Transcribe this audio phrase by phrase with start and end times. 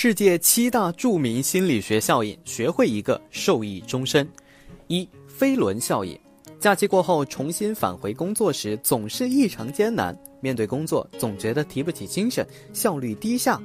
[0.00, 4.24] 世界七大著名心理学效应，学会一个受益终身。
[4.86, 6.16] 一、飞轮效应。
[6.60, 10.16] 假期过后重新返回工作时，总是异常艰难。
[10.40, 13.60] 面对工作，总觉得提不起精神，效率低下，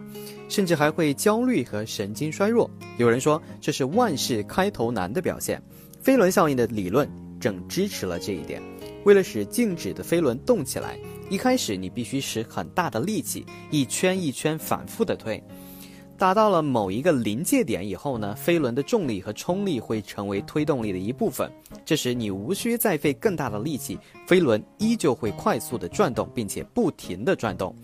[0.50, 2.68] 甚至还会焦虑和神经衰弱。
[2.98, 5.62] 有人说这是万事开头难的表现。
[6.02, 7.08] 飞轮效应的理论
[7.40, 8.60] 正支持了这一点。
[9.06, 10.98] 为了使静止的飞轮动起来，
[11.30, 15.40] 一开始你必须使很大的力气，一圈一圈反复的推。
[16.24, 21.52] 达到了某一个临界点以后呢，飞轮的重力和冲力会成为推动力的一部分。
[21.84, 27.76] 这时你无需再费更大的力气，飞轮依旧会快速的转动，并且不停的转动。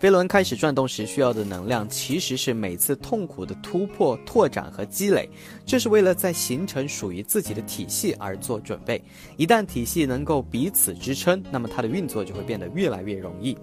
[0.00, 5.28] 飞轮开始转动时需要的能量，其实是每次痛苦的突破、拓展和积累，
[5.66, 9.04] 这是为了在形成属于自己的体系而做准备。
[9.36, 13.54] 一旦体系能够彼此支撑，那么它的运作就会变得越来越容易。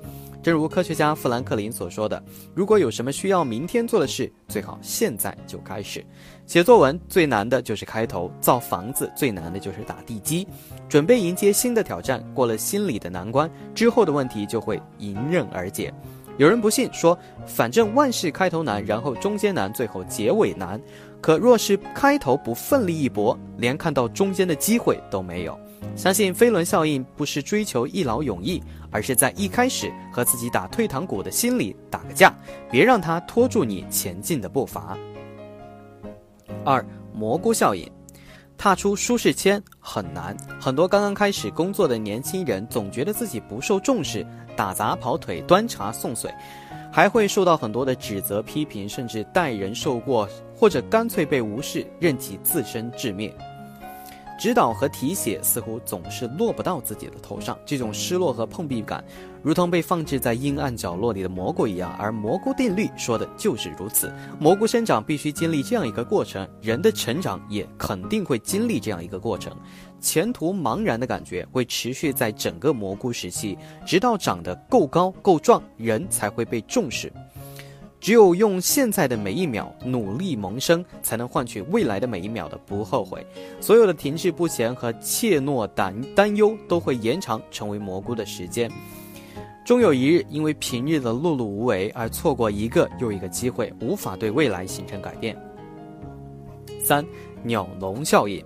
[0.44, 2.22] 正如科学家富兰克林所说的
[2.54, 6.06] ：“如果有什么需要明天做的事，最好现在就开始。
[6.46, 10.46] 写作文最难的就是开头，造房子最难的就是打地基。
[10.90, 15.94] 准备迎接新的挑战，过了心理的难关之后的问题就会迎刃而解。”
[16.38, 20.82] 有人不信，说反正万事开头难，然后中间难，最后结尾难。
[21.22, 25.58] 可若是开头不奋力一搏，连看到中间的机会都没有。
[25.96, 32.36] 相信飞轮效应不是追求一劳永逸，而是在一开始和自己打退堂鼓的心里打个架，
[32.72, 34.98] 别让它拖住你前进的步伐。
[36.66, 37.90] 二蘑菇效应。
[38.56, 44.26] 踏出舒适圈很难，很多刚刚开始工作的年轻人总觉得自己不受重视，
[44.56, 46.34] 打杂跑腿、端茶送水，
[46.92, 53.36] 还会受到很多的指责、批评，甚至待人受过，或者干脆被无视，任其自生自灭。
[54.38, 59.04] 指导和提携似乎总是落不到自己的头上，这种失落和碰壁感，
[59.42, 61.96] 如同被放置在阴暗角落里的蘑菇一样。
[61.98, 69.56] 而蘑菇定律说的就是如此：蘑菇生长必须经历这样一个过程，人的成长也肯定会经历这样一个过程。
[70.00, 77.10] 前途茫然的感觉会持续在整个蘑菇时期，直到长得够高够壮，人才会被重视。
[78.04, 83.26] 只有用现在的每一秒努力萌生，才能换取未来的每一秒的不后悔。
[83.62, 88.70] 所有的停滞不前和怯懦担担忧，都会延长成为蘑菇的时间。
[89.64, 95.34] 终有一日，因为平日的碌碌无为而错过一个又一个机会，无法对未来形成改变。
[96.84, 97.06] 三，
[97.42, 98.46] 鸟笼效应。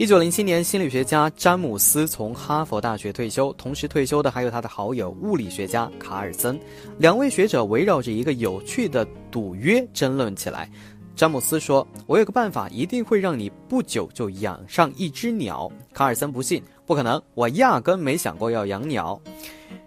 [0.00, 6.58] 一九零七年，心理学家詹姆斯从哈佛大学退休，同时退休的还有他的好友物理学家卡尔森。
[6.96, 10.70] 两位学者围绕着一个有趣的赌约争论起来。
[11.14, 19.20] 詹姆斯说：“我有个办法，一定会让你不久就养上一只鸟。”卡尔森不信：“不可能，我压根没想过要养鸟。”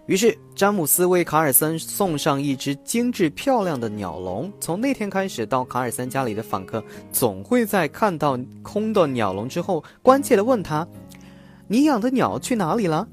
[0.06, 4.52] 于是，詹姆斯为卡尔森送上一只精致漂亮的鸟笼。
[4.60, 10.86] 从那天开始，到卡尔森家里的访客总会在看到空的鸟笼之后，关切地问他
[11.66, 13.08] ：“你养的鸟去哪里了？”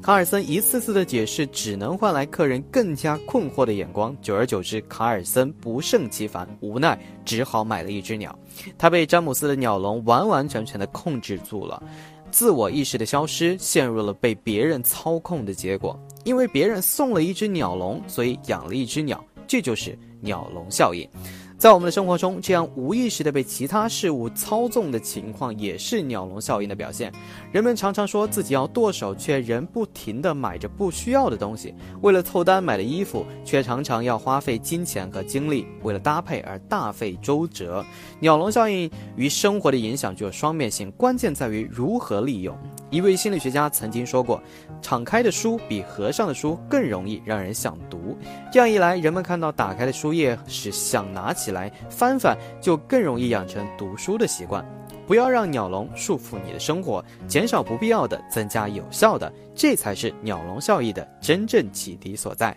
[0.00, 4.16] 卡尔森一次次的解释，只能换来客人更加困惑的眼光。
[4.22, 8.34] 久而久之，卡尔森不胜其烦，无奈只好买了一只鸟。
[8.78, 11.82] 他被詹姆斯的鸟笼完完全全的控制住了，
[12.30, 15.98] 自我意识的消失，陷入了被别人操控的结果。
[16.24, 21.08] 因为别人送了一只鸟笼，所以养了一只鸟，这就是鸟笼效应。
[21.56, 27.10] 在我们的生活中，这样无意识的被其他事物操纵的情况，也是鸟笼效应的表现。
[27.52, 37.82] 人们常常说自己要剁手，却仍不停地买着不需要的东西；为了凑单买的衣服，却常常要花费金钱和精力；为了搭配而大费周折。
[38.20, 42.54] 鸟笼效应与生活的影响具有双面性，关键在于如何利用。
[42.94, 44.40] 一位心理学家曾经说过
[44.80, 48.16] ：“敞开的书比合上的书更容易让人想读。”
[48.52, 54.64] 这样一来，人们看到打开的书页时想拿起来翻翻，就更容易养成读书的习惯。
[55.08, 62.56] 不要让鸟笼束缚你的生活，减少不必要的，增加有效的，这才是鸟笼效益的真正启迪所在。